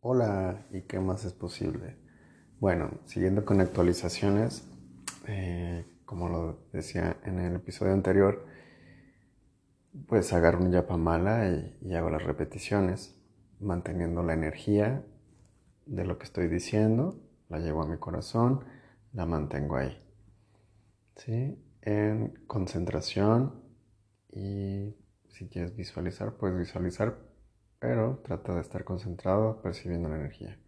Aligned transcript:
Hola, 0.00 0.64
¿y 0.70 0.82
qué 0.82 1.00
más 1.00 1.24
es 1.24 1.32
posible? 1.32 1.96
Bueno, 2.60 3.00
siguiendo 3.06 3.44
con 3.44 3.60
actualizaciones, 3.60 4.64
eh, 5.26 5.84
como 6.04 6.28
lo 6.28 6.68
decía 6.72 7.16
en 7.24 7.40
el 7.40 7.56
episodio 7.56 7.94
anterior, 7.94 8.46
pues 10.06 10.32
agarro 10.32 10.60
un 10.60 10.70
yapamala 10.70 11.48
y, 11.48 11.76
y 11.82 11.94
hago 11.94 12.10
las 12.10 12.22
repeticiones, 12.22 13.20
manteniendo 13.58 14.22
la 14.22 14.34
energía 14.34 15.04
de 15.86 16.04
lo 16.04 16.16
que 16.16 16.26
estoy 16.26 16.46
diciendo, 16.46 17.20
la 17.48 17.58
llevo 17.58 17.82
a 17.82 17.88
mi 17.88 17.98
corazón, 17.98 18.64
la 19.12 19.26
mantengo 19.26 19.78
ahí. 19.78 20.00
¿Sí? 21.16 21.60
En 21.82 22.44
concentración 22.46 23.64
y 24.30 24.94
si 25.26 25.48
quieres 25.48 25.74
visualizar, 25.74 26.34
puedes 26.34 26.56
visualizar 26.56 27.27
pero 27.78 28.18
trata 28.24 28.54
de 28.54 28.60
estar 28.60 28.84
concentrado 28.84 29.60
percibiendo 29.62 30.08
la 30.08 30.16
energía. 30.16 30.58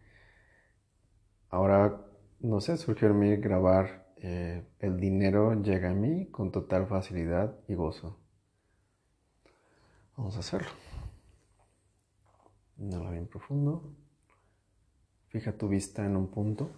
Ahora, 1.49 2.05
no 2.39 2.61
sé, 2.61 2.77
surgió 2.77 3.09
en 3.09 3.19
mí 3.19 3.35
grabar 3.37 4.07
eh, 4.17 4.63
El 4.79 4.99
dinero 4.99 5.53
llega 5.61 5.89
a 5.89 5.93
mí 5.93 6.27
con 6.31 6.51
total 6.51 6.87
facilidad 6.87 7.57
y 7.67 7.73
gozo. 7.73 8.19
Vamos 10.15 10.37
a 10.37 10.39
hacerlo. 10.39 10.69
Inhala 12.77 13.11
bien 13.11 13.27
profundo. 13.27 13.95
Fija 15.27 15.57
tu 15.57 15.67
vista 15.67 16.05
en 16.05 16.15
un 16.15 16.29
punto. 16.29 16.71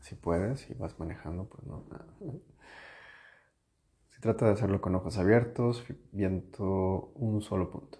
Si 0.00 0.14
puedes, 0.14 0.60
si 0.60 0.74
vas 0.74 0.98
manejando, 0.98 1.48
pues 1.48 1.66
no. 1.66 1.84
Si 4.10 4.20
trata 4.20 4.46
de 4.46 4.52
hacerlo 4.52 4.82
con 4.82 4.94
ojos 4.94 5.16
abiertos, 5.16 5.82
viendo 6.12 7.10
un 7.14 7.40
solo 7.40 7.70
punto. 7.70 7.99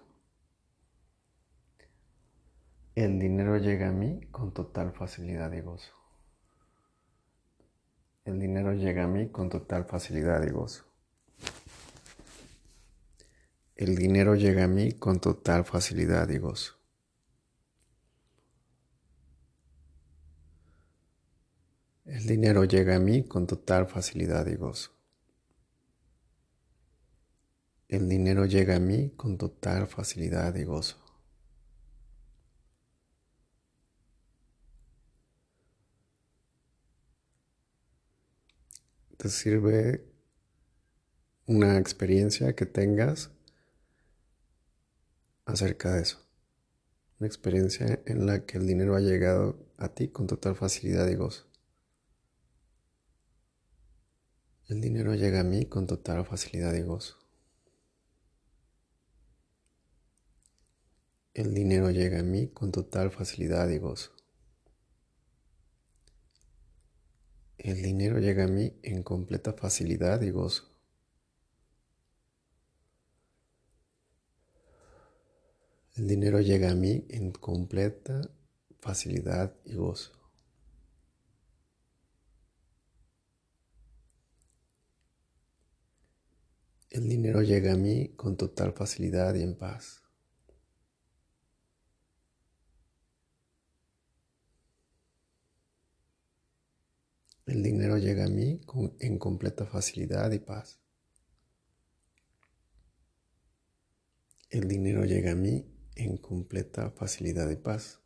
El 2.93 3.19
dinero 3.19 3.57
llega 3.57 3.87
a 3.87 3.91
mí 3.93 4.19
con 4.31 4.53
total 4.53 4.91
facilidad 4.91 5.53
y 5.53 5.61
gozo. 5.61 5.93
El 8.25 8.37
dinero 8.37 8.73
llega 8.73 9.05
a 9.05 9.07
mí 9.07 9.29
con 9.29 9.49
total 9.49 9.85
facilidad 9.85 10.45
y 10.45 10.49
gozo. 10.49 10.83
El 13.77 13.95
dinero 13.95 14.35
llega 14.35 14.65
a 14.65 14.67
mí 14.67 14.91
con 14.91 15.21
total 15.21 15.63
facilidad 15.63 16.27
y 16.29 16.37
gozo. 16.37 16.73
El 22.05 22.27
dinero 22.27 22.65
llega 22.65 22.97
a 22.97 22.99
mí 22.99 23.23
con 23.23 23.47
total 23.47 23.87
facilidad 23.87 24.45
y 24.47 24.55
gozo. 24.55 24.91
El 27.87 28.09
dinero 28.09 28.45
llega 28.45 28.75
a 28.75 28.79
mí 28.79 29.11
con 29.15 29.37
total 29.37 29.87
facilidad 29.87 30.53
y 30.55 30.65
gozo. 30.65 31.10
Te 39.21 39.29
sirve 39.29 40.03
una 41.45 41.77
experiencia 41.77 42.55
que 42.55 42.65
tengas 42.65 43.29
acerca 45.45 45.93
de 45.93 46.01
eso. 46.01 46.17
Una 47.19 47.27
experiencia 47.27 48.01
en 48.07 48.25
la 48.25 48.47
que 48.47 48.57
el 48.57 48.65
dinero 48.65 48.95
ha 48.95 48.99
llegado 48.99 49.63
a 49.77 49.89
ti 49.89 50.07
con 50.07 50.25
total 50.25 50.55
facilidad 50.55 51.07
y 51.07 51.13
gozo. 51.13 51.45
El 54.67 54.81
dinero 54.81 55.13
llega 55.13 55.41
a 55.41 55.43
mí 55.43 55.67
con 55.67 55.85
total 55.85 56.25
facilidad 56.25 56.73
y 56.73 56.81
gozo. 56.81 57.19
El 61.35 61.53
dinero 61.53 61.91
llega 61.91 62.21
a 62.21 62.23
mí 62.23 62.47
con 62.47 62.71
total 62.71 63.11
facilidad 63.11 63.69
y 63.69 63.77
gozo. 63.77 64.20
El 67.63 67.83
dinero 67.83 68.17
llega 68.17 68.45
a 68.45 68.47
mí 68.47 68.73
en 68.81 69.03
completa 69.03 69.53
facilidad 69.53 70.19
y 70.23 70.31
gozo. 70.31 70.71
El 75.95 76.07
dinero 76.07 76.41
llega 76.41 76.71
a 76.71 76.73
mí 76.73 77.05
en 77.09 77.31
completa 77.31 78.31
facilidad 78.79 79.55
y 79.63 79.75
gozo. 79.75 80.11
El 86.89 87.07
dinero 87.07 87.43
llega 87.43 87.73
a 87.73 87.77
mí 87.77 88.09
con 88.15 88.37
total 88.37 88.73
facilidad 88.73 89.35
y 89.35 89.43
en 89.43 89.53
paz. 89.53 90.01
El 97.51 97.63
dinero 97.63 97.97
llega 97.97 98.23
a 98.23 98.29
mí 98.29 98.61
en 98.99 99.19
completa 99.19 99.65
facilidad 99.65 100.31
y 100.31 100.39
paz. 100.39 100.79
El 104.49 104.69
dinero 104.69 105.03
llega 105.03 105.33
a 105.33 105.35
mí 105.35 105.65
en 105.95 106.15
completa 106.15 106.91
facilidad 106.91 107.49
y 107.49 107.57
paz. 107.57 107.99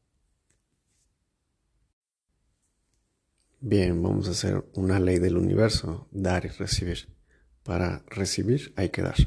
Bien, 3.60 4.02
vamos 4.02 4.28
a 4.30 4.32
hacer 4.32 4.66
una 4.74 5.00
ley 5.00 5.20
del 5.20 5.38
universo, 5.38 6.08
dar 6.10 6.46
y 6.46 6.50
recibir. 6.50 7.16
Para 7.62 8.00
recibir 8.08 8.74
hay 8.76 8.90
que 8.90 9.04
dar. 9.04 9.18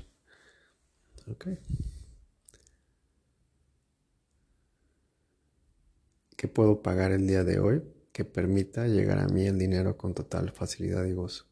¿Qué 6.37 6.49
puedo 6.49 6.83
pagar 6.83 7.12
el 7.12 7.25
día 7.25 7.45
de 7.45 7.61
hoy? 7.61 7.98
Que 8.19 8.25
permita 8.25 8.89
llegar 8.89 9.21
a 9.21 9.29
mí 9.29 9.47
el 9.47 9.61
dinero 9.61 9.97
con 9.97 10.12
total 10.12 10.51
facilidad 10.51 11.05
y 11.05 11.12
gozo. 11.12 11.47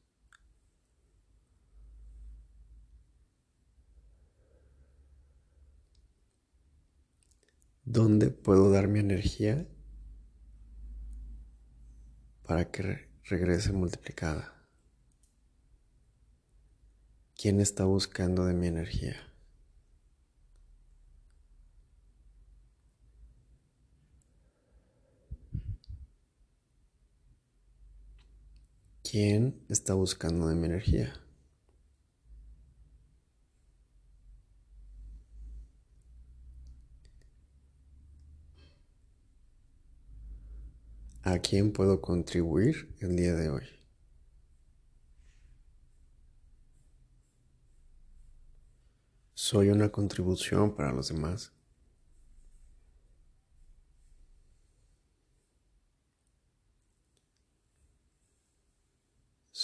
¿Dónde 7.84 8.30
puedo 8.30 8.68
dar 8.72 8.88
mi 8.88 8.98
energía 8.98 9.64
para 12.42 12.68
que 12.72 13.10
regrese 13.22 13.70
multiplicada? 13.70 14.66
¿Quién 17.36 17.60
está 17.60 17.84
buscando 17.84 18.44
de 18.44 18.54
mi 18.54 18.66
energía? 18.66 19.35
¿Quién 29.08 29.64
está 29.68 29.94
buscando 29.94 30.48
de 30.48 30.56
mi 30.56 30.66
energía? 30.66 31.14
¿A 41.22 41.38
quién 41.38 41.72
puedo 41.72 42.00
contribuir 42.00 42.96
el 42.98 43.14
día 43.14 43.34
de 43.34 43.48
hoy? 43.50 43.64
Soy 49.34 49.68
una 49.68 49.90
contribución 49.90 50.74
para 50.74 50.90
los 50.90 51.10
demás. 51.10 51.55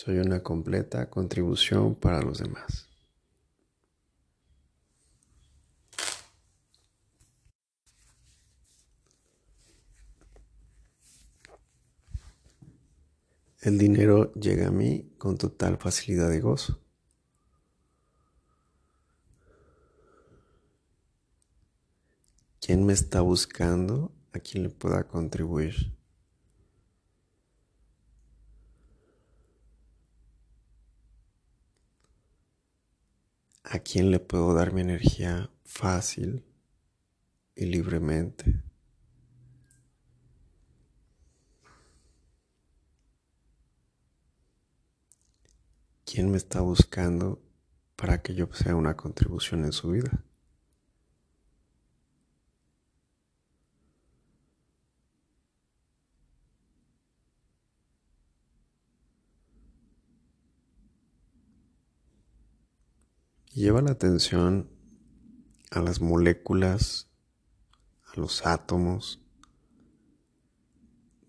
Soy 0.04 0.18
una 0.18 0.42
completa 0.42 1.08
contribución 1.08 1.94
para 1.94 2.20
los 2.22 2.38
demás. 2.38 2.88
El 13.60 13.78
dinero 13.78 14.34
llega 14.34 14.66
a 14.66 14.70
mí 14.72 15.14
con 15.18 15.38
total 15.38 15.78
facilidad 15.78 16.32
y 16.32 16.40
gozo. 16.40 16.80
¿Quién 22.60 22.84
me 22.84 22.92
está 22.92 23.20
buscando? 23.20 24.10
¿A 24.32 24.40
quién 24.40 24.64
le 24.64 24.70
pueda 24.70 25.06
contribuir? 25.06 26.01
A 33.72 33.78
quién 33.78 34.10
le 34.10 34.20
puedo 34.20 34.52
dar 34.52 34.74
mi 34.74 34.82
energía 34.82 35.50
fácil 35.64 36.44
y 37.54 37.64
libremente. 37.64 38.60
¿Quién 46.04 46.30
me 46.30 46.36
está 46.36 46.60
buscando 46.60 47.42
para 47.96 48.20
que 48.20 48.34
yo 48.34 48.46
sea 48.52 48.76
una 48.76 48.94
contribución 48.94 49.64
en 49.64 49.72
su 49.72 49.92
vida? 49.92 50.22
Lleva 63.62 63.80
la 63.80 63.92
atención 63.92 64.68
a 65.70 65.80
las 65.80 66.00
moléculas, 66.00 67.08
a 68.12 68.18
los 68.18 68.44
átomos 68.44 69.24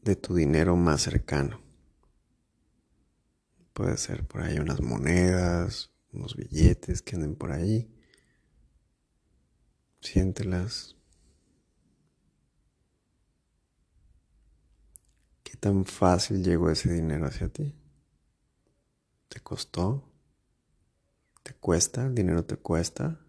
de 0.01 0.15
tu 0.15 0.33
dinero 0.33 0.75
más 0.75 1.03
cercano. 1.03 1.61
Puede 3.73 3.97
ser 3.97 4.25
por 4.25 4.41
ahí 4.41 4.57
unas 4.57 4.81
monedas, 4.81 5.91
unos 6.11 6.35
billetes 6.35 7.03
que 7.03 7.17
anden 7.17 7.35
por 7.35 7.51
ahí. 7.51 7.95
Siéntelas. 10.01 10.95
¿Qué 15.43 15.55
tan 15.57 15.85
fácil 15.85 16.43
llegó 16.43 16.71
ese 16.71 16.91
dinero 16.91 17.27
hacia 17.27 17.47
ti? 17.49 17.75
¿Te 19.29 19.39
costó? 19.39 20.12
¿Te 21.43 21.53
cuesta? 21.53 22.05
¿El 22.05 22.15
dinero 22.15 22.45
te 22.45 22.55
cuesta? 22.55 23.19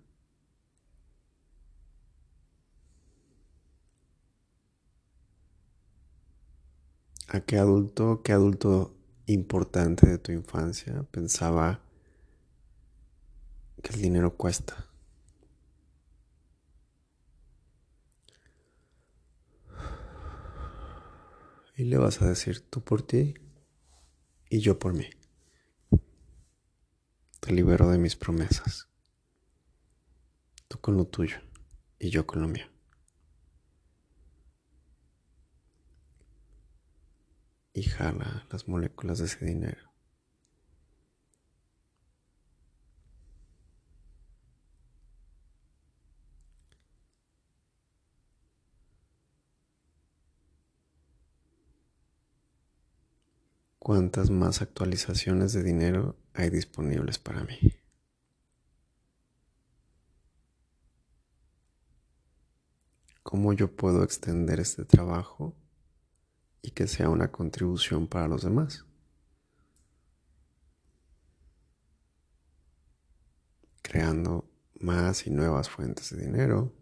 ¿A 7.28 7.40
qué 7.40 7.58
adulto, 7.58 8.22
qué 8.22 8.32
adulto 8.32 8.94
importante 9.26 10.06
de 10.06 10.18
tu 10.18 10.30
infancia 10.30 11.02
pensaba 11.10 11.80
que 13.82 13.92
el 13.94 14.00
dinero 14.00 14.36
cuesta? 14.36 14.86
Y 21.76 21.84
le 21.84 21.98
vas 21.98 22.22
a 22.22 22.28
decir 22.28 22.60
tú 22.70 22.84
por 22.84 23.02
ti 23.02 23.34
y 24.48 24.60
yo 24.60 24.78
por 24.78 24.94
mí. 24.94 25.06
Te 27.44 27.52
libero 27.52 27.90
de 27.90 27.98
mis 27.98 28.16
promesas. 28.16 28.88
Tú 30.66 30.80
con 30.80 30.96
lo 30.96 31.04
tuyo 31.04 31.36
y 31.98 32.08
yo 32.08 32.26
con 32.26 32.40
lo 32.40 32.48
mío. 32.48 32.64
Y 37.74 37.82
jala 37.82 38.46
las 38.50 38.66
moléculas 38.66 39.18
de 39.18 39.26
ese 39.26 39.44
dinero. 39.44 39.92
¿Cuántas 53.78 54.30
más 54.30 54.62
actualizaciones 54.62 55.52
de 55.52 55.62
dinero 55.62 56.23
hay 56.34 56.50
disponibles 56.50 57.18
para 57.18 57.44
mí? 57.44 57.58
¿Cómo 63.22 63.52
yo 63.52 63.74
puedo 63.74 64.02
extender 64.02 64.60
este 64.60 64.84
trabajo 64.84 65.54
y 66.60 66.72
que 66.72 66.86
sea 66.86 67.08
una 67.08 67.30
contribución 67.32 68.06
para 68.06 68.28
los 68.28 68.42
demás? 68.42 68.84
Creando 73.82 74.50
más 74.80 75.26
y 75.26 75.30
nuevas 75.30 75.70
fuentes 75.70 76.10
de 76.10 76.26
dinero, 76.26 76.72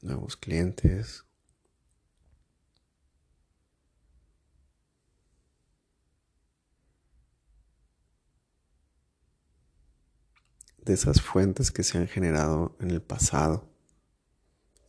nuevos 0.00 0.36
clientes, 0.36 1.27
de 10.88 10.94
esas 10.94 11.20
fuentes 11.20 11.70
que 11.70 11.82
se 11.82 11.98
han 11.98 12.08
generado 12.08 12.74
en 12.80 12.90
el 12.90 13.02
pasado 13.02 13.68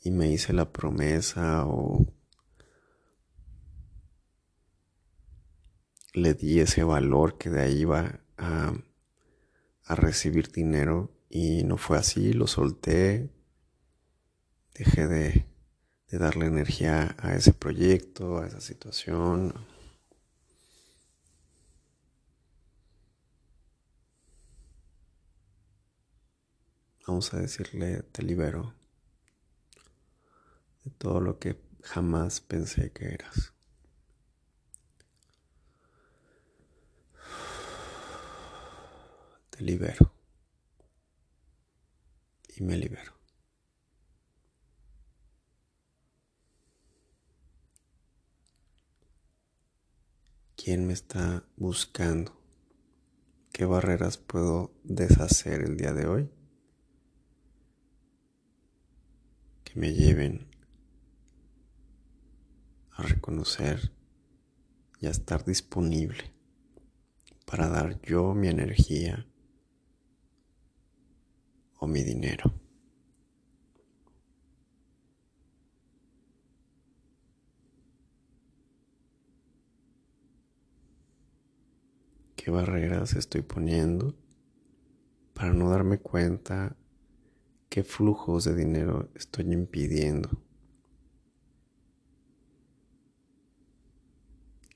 y 0.02 0.12
me 0.12 0.30
hice 0.32 0.54
la 0.54 0.72
promesa 0.72 1.66
o 1.66 2.06
le 6.14 6.34
di 6.34 6.62
ese 6.62 6.84
valor 6.84 7.38
que 7.38 7.50
de 7.50 7.62
ahí 7.62 7.82
iba 7.82 8.22
a, 8.38 8.74
a 9.84 9.96
recibir 9.96 10.52
dinero 10.52 11.12
y 11.30 11.64
no 11.66 11.78
fue 11.78 11.98
así, 11.98 12.32
lo 12.32 12.48
solté, 12.48 13.30
dejé 14.74 15.06
de, 15.08 15.46
de 16.08 16.18
darle 16.18 16.46
energía 16.46 17.18
a 17.20 17.36
ese 17.36 17.52
proyecto, 17.52 18.40
a 18.40 18.48
esa 18.48 18.62
situación. 18.62 19.54
Vamos 27.10 27.34
a 27.34 27.40
decirle, 27.40 28.04
te 28.04 28.22
libero 28.22 28.76
de 30.84 30.92
todo 30.92 31.20
lo 31.20 31.40
que 31.40 31.60
jamás 31.82 32.40
pensé 32.40 32.92
que 32.92 33.06
eras. 33.06 33.52
Te 39.50 39.64
libero. 39.64 40.14
Y 42.56 42.62
me 42.62 42.78
libero. 42.78 43.14
¿Quién 50.56 50.86
me 50.86 50.94
está 50.94 51.44
buscando? 51.58 52.40
¿Qué 53.52 53.66
barreras 53.66 54.20
puedo 54.20 54.76
deshacer 54.84 55.64
el 55.64 55.76
día 55.76 55.94
de 55.94 56.06
hoy? 56.06 56.39
Que 59.72 59.80
me 59.80 59.94
lleven 59.94 60.48
a 62.92 63.04
reconocer 63.04 63.92
y 65.00 65.06
a 65.06 65.12
estar 65.12 65.46
disponible 65.46 66.34
para 67.46 67.68
dar 67.68 68.02
yo 68.02 68.34
mi 68.34 68.48
energía 68.48 69.28
o 71.78 71.86
mi 71.88 72.04
dinero. 72.04 72.52
¿Qué 82.36 82.50
barreras 82.50 83.14
estoy 83.14 83.44
poniendo 83.44 84.16
para 85.36 85.54
no 85.54 85.70
darme 85.70 86.00
cuenta 86.00 86.76
qué 87.70 87.84
flujos 87.84 88.46
de 88.46 88.56
dinero 88.56 89.10
estoy 89.16 89.54
impidiendo? 89.54 90.30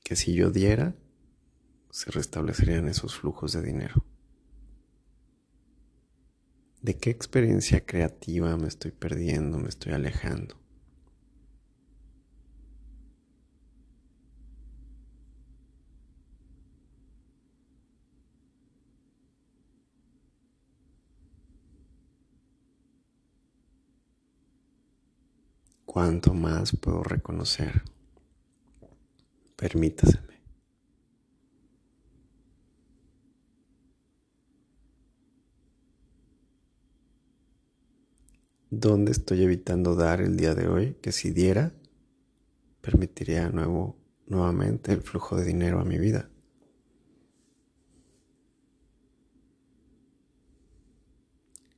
Que 0.02 0.16
si 0.16 0.34
yo 0.34 0.50
diera, 0.50 0.94
se 1.90 2.10
restablecerían 2.10 2.88
esos 2.88 3.16
flujos 3.16 3.52
de 3.52 3.62
dinero. 3.62 4.04
¿De 6.82 6.96
qué 6.96 7.10
experiencia 7.10 7.84
creativa 7.84 8.56
me 8.56 8.68
estoy 8.68 8.90
perdiendo, 8.90 9.58
me 9.58 9.68
estoy 9.68 9.92
alejando? 9.92 10.63
¿Cuánto 25.94 26.34
más 26.34 26.76
puedo 26.76 27.04
reconocer? 27.04 27.84
Permítaseme. 29.54 30.42
¿Dónde 38.70 39.12
estoy 39.12 39.44
evitando 39.44 39.94
dar 39.94 40.20
el 40.20 40.36
día 40.36 40.56
de 40.56 40.66
hoy? 40.66 40.94
Que 41.00 41.12
si 41.12 41.30
diera, 41.30 41.72
permitiría 42.80 43.48
nuevo, 43.50 43.96
nuevamente 44.26 44.92
el 44.92 45.00
flujo 45.00 45.36
de 45.36 45.44
dinero 45.44 45.78
a 45.78 45.84
mi 45.84 45.98
vida. 45.98 46.28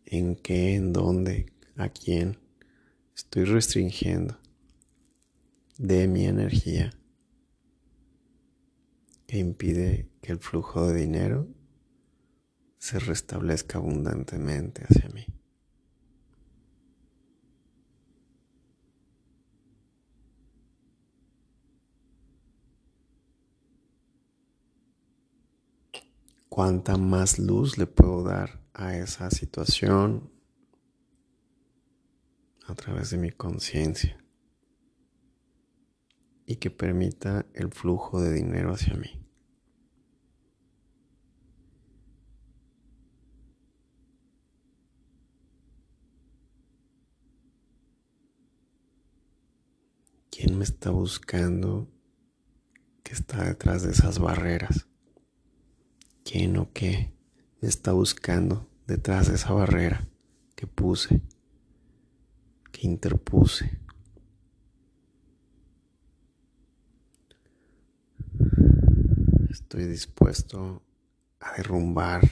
¿En 0.07 0.37
qué? 0.37 0.75
¿En 0.77 0.95
dónde? 0.95 1.53
¿A 1.77 1.91
quién? 1.91 2.46
Estoy 3.17 3.45
restringiendo 3.45 4.37
de 5.79 6.07
mi 6.07 6.27
energía 6.27 6.93
que 9.27 9.39
impide 9.39 10.11
que 10.21 10.33
el 10.33 10.39
flujo 10.39 10.87
de 10.87 11.01
dinero 11.01 11.49
se 12.79 12.99
restablezca 12.99 13.79
abundantemente 13.79 14.85
hacia 14.85 15.09
mí. 15.09 15.27
cuánta 26.49 26.97
más 26.97 27.39
luz 27.39 27.77
le 27.77 27.87
puedo 27.87 28.23
dar 28.23 28.63
a 28.73 28.97
esa 28.97 29.31
situación 29.31 30.36
a 32.67 32.75
través 32.75 33.11
de 33.11 33.19
mi 33.19 33.31
conciencia 33.31 34.19
y 36.47 36.57
que 36.57 36.71
permita 36.71 37.47
el 37.55 37.73
flujo 37.73 38.21
de 38.21 38.33
dinero 38.33 38.73
hacia 38.73 38.95
mí. 38.95 39.23
¿Quién 50.31 50.59
me 50.59 50.65
está 50.65 50.91
buscando 50.91 51.89
que 53.03 53.15
está 53.15 53.45
detrás 53.45 53.83
de 53.83 53.93
esas 53.93 54.19
barreras? 54.19 54.87
¿Quién 56.25 56.59
o 56.59 56.73
qué 56.73 57.15
me 57.61 57.69
está 57.69 57.93
buscando 57.93 58.69
detrás 58.87 59.29
de 59.29 59.37
esa 59.37 59.53
barrera 59.53 60.07
que 60.55 60.67
puse, 60.67 61.23
que 62.77 62.87
interpuse? 62.87 63.81
Estoy 69.49 69.87
dispuesto 69.87 70.83
a 71.41 71.57
derrumbar, 71.57 72.23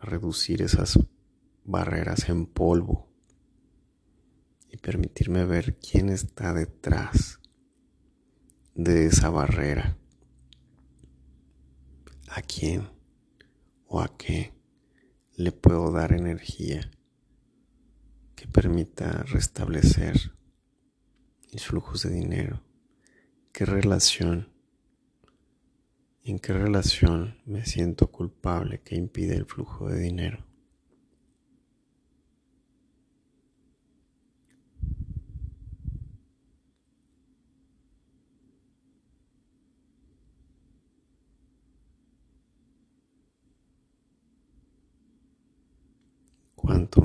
a 0.00 0.04
reducir 0.04 0.60
esas 0.60 0.98
barreras 1.64 2.28
en 2.28 2.44
polvo 2.46 3.08
y 4.68 4.76
permitirme 4.76 5.46
ver 5.46 5.78
quién 5.78 6.10
está 6.10 6.52
detrás 6.52 7.40
de 8.74 9.06
esa 9.06 9.30
barrera. 9.30 9.96
¿A 12.28 12.42
quién 12.42 12.90
o 13.86 14.02
a 14.02 14.14
qué 14.18 14.52
le 15.36 15.52
puedo 15.52 15.90
dar 15.90 16.12
energía 16.12 16.90
que 18.36 18.46
permita 18.46 19.24
restablecer 19.24 20.32
mis 21.52 21.66
flujos 21.66 22.04
de 22.04 22.10
dinero? 22.10 22.62
¿Qué 23.52 23.64
relación? 23.64 24.52
¿En 26.22 26.38
qué 26.38 26.52
relación 26.52 27.38
me 27.46 27.64
siento 27.64 28.12
culpable 28.12 28.82
que 28.82 28.94
impide 28.94 29.34
el 29.34 29.46
flujo 29.46 29.88
de 29.88 29.98
dinero? 29.98 30.45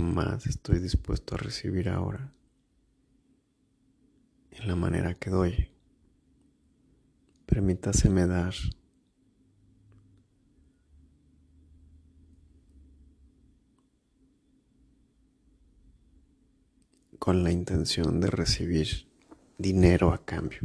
Más 0.04 0.48
estoy 0.48 0.80
dispuesto 0.80 1.36
a 1.36 1.38
recibir 1.38 1.90
ahora 1.90 2.34
en 4.52 4.68
la 4.68 4.76
manera 4.76 5.16
que 5.16 5.30
doy. 5.30 5.70
Permítaseme 7.46 8.28
dar 8.28 8.54
con 17.20 17.44
la 17.44 17.52
intención 17.52 18.20
de 18.20 18.28
recibir 18.32 19.08
dinero 19.58 20.12
a 20.12 20.26
cambio. 20.26 20.62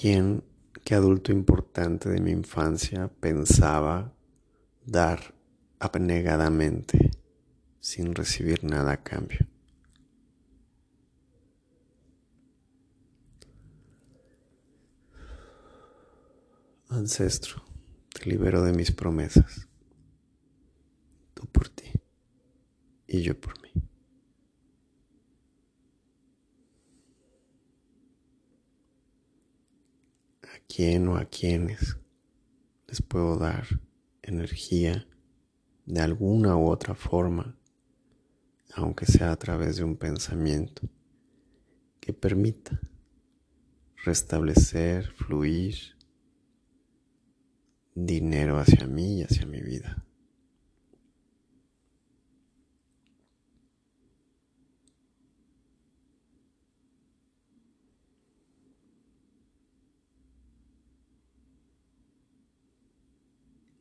¿Quién, 0.00 0.42
qué 0.82 0.94
adulto 0.94 1.30
importante 1.30 2.08
de 2.08 2.22
mi 2.22 2.30
infancia 2.30 3.08
pensaba 3.20 4.14
dar 4.86 5.34
abnegadamente 5.78 7.10
sin 7.80 8.14
recibir 8.14 8.64
nada 8.64 8.92
a 8.92 9.02
cambio? 9.02 9.46
Ancestro, 16.88 17.62
te 18.08 18.24
libero 18.24 18.62
de 18.62 18.72
mis 18.72 18.92
promesas. 18.92 19.68
Tú 21.34 21.44
por 21.44 21.68
ti 21.68 21.92
y 23.06 23.20
yo 23.20 23.38
por 23.38 23.52
mí. 23.59 23.59
Quién 30.72 31.08
o 31.08 31.16
a 31.16 31.24
quiénes 31.24 31.96
les 32.86 33.02
puedo 33.02 33.36
dar 33.36 33.66
energía 34.22 35.06
de 35.84 36.00
alguna 36.00 36.56
u 36.56 36.68
otra 36.68 36.94
forma, 36.94 37.58
aunque 38.74 39.06
sea 39.06 39.32
a 39.32 39.36
través 39.36 39.76
de 39.76 39.84
un 39.84 39.96
pensamiento 39.96 40.88
que 41.98 42.12
permita 42.12 42.80
restablecer, 44.04 45.10
fluir 45.12 45.74
dinero 47.94 48.58
hacia 48.58 48.86
mí 48.86 49.18
y 49.18 49.22
hacia 49.24 49.46
mi 49.46 49.60
vida. 49.60 50.04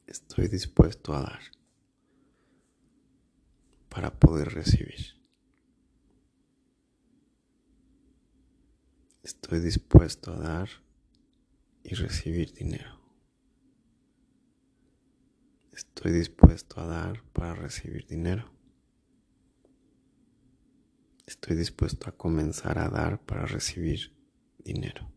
Estoy 0.09 0.47
dispuesto 0.47 1.13
a 1.13 1.21
dar 1.21 1.39
para 3.89 4.11
poder 4.19 4.49
recibir. 4.53 5.19
Estoy 9.21 9.59
dispuesto 9.59 10.33
a 10.33 10.39
dar 10.39 10.69
y 11.83 11.93
recibir 11.93 12.53
dinero. 12.53 12.99
Estoy 15.71 16.11
dispuesto 16.11 16.81
a 16.81 16.87
dar 16.87 17.23
para 17.31 17.53
recibir 17.53 18.07
dinero. 18.07 18.51
Estoy 21.27 21.55
dispuesto 21.55 22.09
a 22.09 22.17
comenzar 22.17 22.79
a 22.79 22.89
dar 22.89 23.23
para 23.23 23.45
recibir 23.45 24.11
dinero. 24.57 25.11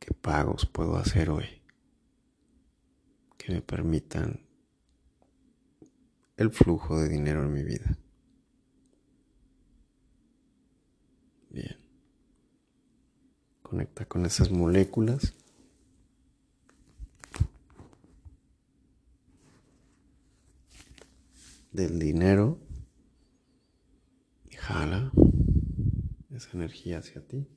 ¿Qué 0.00 0.12
pagos 0.12 0.66
puedo 0.66 0.96
hacer 0.96 1.30
hoy? 1.30 1.63
Que 3.44 3.52
me 3.52 3.60
permitan 3.60 4.40
el 6.38 6.50
flujo 6.50 6.98
de 6.98 7.10
dinero 7.10 7.42
en 7.42 7.52
mi 7.52 7.62
vida. 7.62 7.98
Bien. 11.50 11.76
Conecta 13.62 14.06
con 14.06 14.24
esas 14.24 14.50
moléculas. 14.50 15.34
del 21.70 21.98
dinero 21.98 22.60
y 24.48 24.54
jala 24.54 25.10
esa 26.30 26.50
energía 26.52 26.98
hacia 26.98 27.26
ti. 27.26 27.48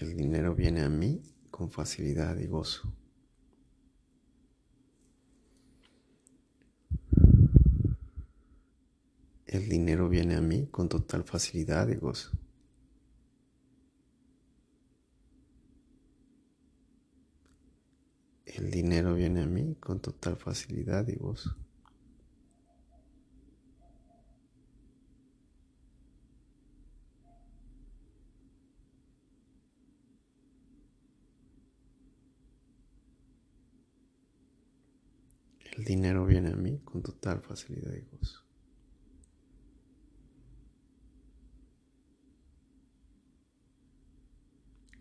El 0.00 0.16
dinero 0.16 0.54
viene 0.54 0.80
a 0.80 0.88
mí 0.88 1.20
con 1.50 1.70
facilidad 1.70 2.38
y 2.38 2.46
gozo. 2.46 2.90
El 9.46 9.68
dinero 9.68 10.08
viene 10.08 10.36
a 10.36 10.40
mí 10.40 10.68
con 10.68 10.88
total 10.88 11.24
facilidad 11.24 11.86
y 11.88 11.96
gozo. 11.96 12.30
El 18.46 18.70
dinero 18.70 19.14
viene 19.14 19.42
a 19.42 19.46
mí 19.46 19.74
con 19.74 20.00
total 20.00 20.38
facilidad 20.38 21.06
y 21.08 21.16
gozo. 21.16 21.54
dinero 35.90 36.24
viene 36.24 36.50
a 36.50 36.56
mí 36.56 36.78
con 36.84 37.02
total 37.02 37.40
facilidad 37.40 37.92
y 37.94 38.02
gozo. 38.16 38.40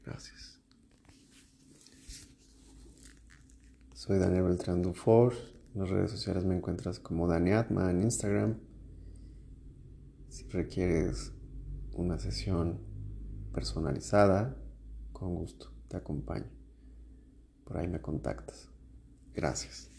Gracias. 0.03 0.59
Soy 3.93 4.17
Daniel 4.17 4.43
Beltrán 4.43 4.81
Dufour. 4.81 5.33
En 5.75 5.81
las 5.81 5.89
redes 5.91 6.09
sociales 6.09 6.43
me 6.45 6.55
encuentras 6.55 6.99
como 6.99 7.27
Daniatma 7.27 7.91
en 7.91 8.01
Instagram. 8.01 8.57
Si 10.29 10.47
requieres 10.49 11.33
una 11.93 12.17
sesión 12.17 12.79
personalizada, 13.53 14.57
con 15.11 15.35
gusto 15.35 15.71
te 15.87 15.97
acompaño. 15.97 16.49
Por 17.63 17.77
ahí 17.77 17.87
me 17.87 18.01
contactas. 18.01 18.69
Gracias. 19.35 19.91